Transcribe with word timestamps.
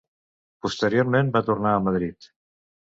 Posteriorment 0.67 1.31
va 1.37 1.45
tornar 1.51 1.77
a 1.77 1.87
Madrid. 1.91 2.31